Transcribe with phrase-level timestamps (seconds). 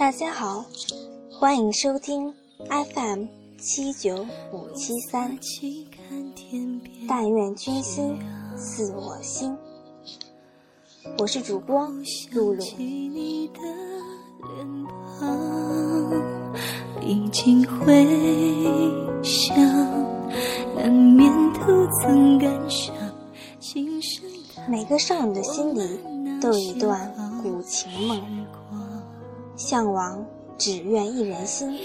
[0.00, 0.64] 大家好，
[1.30, 2.32] 欢迎收听
[2.70, 3.26] FM
[3.58, 5.38] 七九五七三。
[7.06, 8.18] 但愿君心
[8.56, 9.54] 似我心。
[11.18, 11.86] 我是主播
[12.32, 12.64] 露露。
[17.02, 18.02] 已经回
[19.22, 19.54] 想，
[20.76, 22.94] 难免都曾感伤。
[24.66, 26.00] 每个少女的心里
[26.40, 28.18] 都有一段古情梦，
[29.60, 30.24] 向往
[30.56, 31.78] 只愿一人心，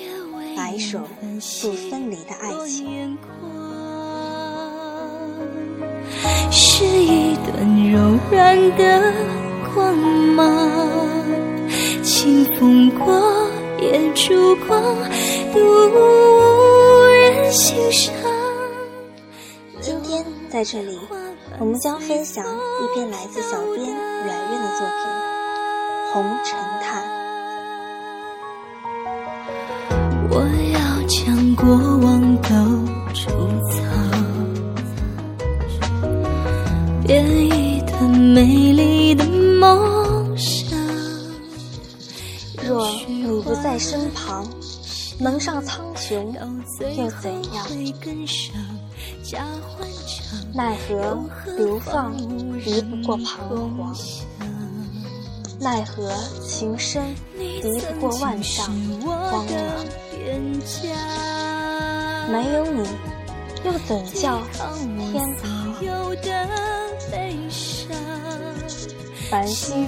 [0.56, 3.18] 白首不分离的爱情。
[6.50, 9.12] 是一段柔软的
[9.74, 10.48] 光芒，
[12.02, 13.22] 清风过，
[13.82, 14.82] 也烛光，
[15.52, 18.16] 独无人欣赏。
[19.82, 20.98] 今天在这里。
[21.60, 24.98] 我们将分享一篇来自小编圆圆的作品
[26.14, 27.02] 《红尘叹》。
[30.38, 31.66] 我要将过
[32.00, 32.50] 往都
[33.14, 33.32] 储
[33.72, 33.80] 藏，
[37.08, 39.24] 编一段美丽的
[39.62, 40.78] 梦想。
[42.62, 44.46] 若你不在身旁，
[45.18, 46.18] 能上苍穹
[46.98, 47.66] 又怎样？
[50.54, 51.18] 奈何
[51.58, 52.12] 流放
[52.62, 53.24] 敌不过彷
[53.78, 53.96] 徨，
[55.60, 56.12] 奈何
[56.46, 58.66] 情深敌不过万丈
[59.04, 59.54] 光芒。
[62.32, 62.88] 没有你，
[63.64, 64.42] 又怎叫
[65.12, 65.76] 天堂？
[69.30, 69.88] 繁星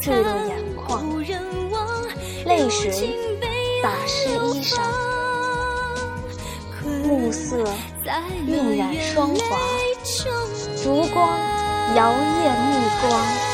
[0.00, 1.22] 坠落眼眶，
[2.44, 2.90] 泪水
[3.82, 4.80] 洒湿衣裳，
[7.06, 7.64] 暮色
[8.46, 9.40] 晕染霜华。
[10.82, 11.38] 烛光
[11.94, 13.53] 摇曳目光。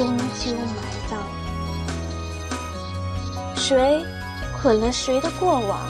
[0.00, 0.80] 终究埋
[1.10, 1.12] 葬。
[3.54, 4.02] 谁
[4.56, 5.86] 捆了谁的过往？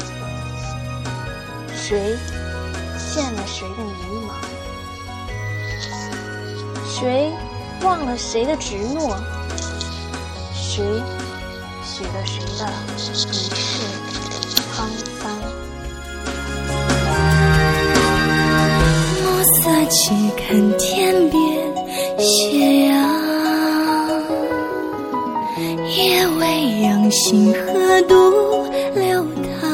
[1.72, 2.16] 谁
[2.98, 3.92] 欠了谁的迷
[4.26, 4.30] 茫？
[6.88, 7.30] 谁
[7.82, 9.16] 忘了谁的执诺？
[10.52, 10.84] 谁
[11.84, 13.28] 许了谁的一世
[14.74, 14.90] 沧
[15.22, 15.30] 桑？
[19.22, 19.24] 暮
[19.62, 21.59] 色起，看天边
[27.30, 29.24] 星河渡流
[29.60, 29.70] 淌，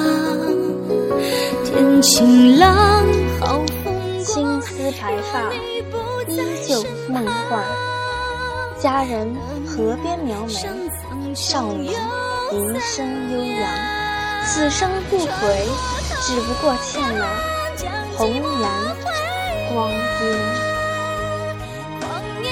[1.64, 3.02] 天晴朗，
[3.40, 3.96] 好风。
[4.22, 5.50] 青丝白发，
[6.28, 6.36] 依
[6.68, 7.64] 旧梦幻。
[8.78, 9.34] 佳人
[9.66, 11.98] 河边描眉，少年
[12.52, 13.66] 吟声悠扬。
[14.46, 15.66] 此生不悔，
[16.20, 17.26] 只不过欠了
[18.18, 18.42] 红颜
[19.72, 19.96] 光阴。
[22.02, 22.06] 狂
[22.44, 22.46] 野。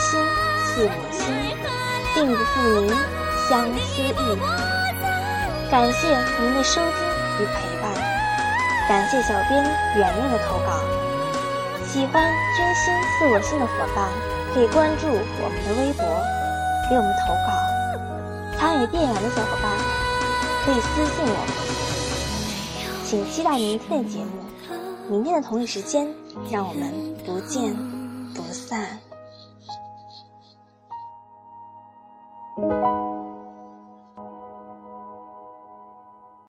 [0.00, 0.18] 心
[0.64, 1.22] 似我心，
[2.14, 2.88] 定不负您
[3.48, 4.38] 相思意。
[5.70, 6.08] 感谢
[6.40, 6.90] 您的收听
[7.38, 7.92] 与陪伴，
[8.88, 9.62] 感谢小编
[9.94, 10.80] 圆圆的投稿。
[11.86, 14.08] 喜欢君心似我心的伙伴，
[14.54, 16.04] 可以关注我们的微博，
[16.88, 18.58] 给我们投稿。
[18.58, 19.70] 参与电影的小伙伴，
[20.64, 21.52] 可以私信我们。
[23.06, 24.44] 请期待明天的节目，
[25.10, 26.08] 明天的同一时间，
[26.50, 26.90] 让我们
[27.26, 27.74] 不见
[28.34, 28.98] 不散。
[32.60, 32.99] Thank you